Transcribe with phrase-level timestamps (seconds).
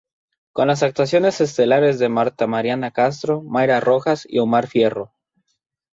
[0.51, 5.13] Con las actuaciones estelares de Martha Mariana Castro, Mayra Rojas y Omar Fierro.